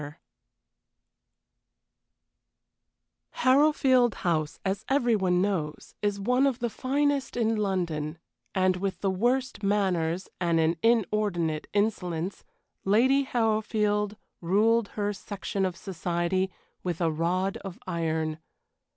[0.01, 0.15] XIX
[3.33, 8.17] Harrowfield House, as every one knows, is one of the finest in London;
[8.55, 12.43] and with the worst manners, and an inordinate insolence,
[12.83, 16.49] Lady Harrowfield ruled her section of society
[16.81, 18.39] with a rod of iron.